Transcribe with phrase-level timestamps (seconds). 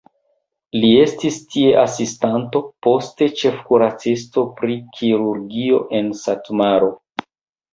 [0.83, 6.91] Li estis tie asistanto, poste ĉefkuracisto pri kirurgio en Satmaro.